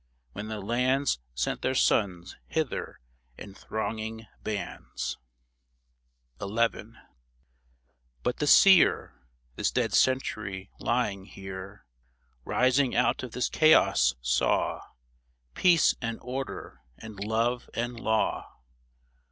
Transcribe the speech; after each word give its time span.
When 0.33 0.47
the 0.47 0.59
lands 0.59 1.19
Sent 1.35 1.61
their 1.61 1.75
sons 1.75 2.35
hither 2.47 2.99
in 3.37 3.53
thronging 3.53 4.25
bands. 4.43 5.19
THE 6.39 6.47
DEAD 6.47 6.55
CENTURY 6.55 6.81
lOI 6.89 6.93
XI. 6.93 6.97
But 8.23 8.37
the 8.37 8.47
Seer— 8.47 9.13
This 9.57 9.69
dead 9.69 9.93
Century 9.93 10.71
lying 10.79 11.25
here— 11.25 11.85
Rising 12.45 12.95
out 12.95 13.21
of 13.21 13.33
this 13.33 13.47
chaos, 13.49 14.15
saw 14.23 14.81
Peace 15.53 15.93
and 16.01 16.17
Order 16.23 16.81
and 16.97 17.19
Love 17.19 17.69
and 17.75 17.99
Law 17.99 18.47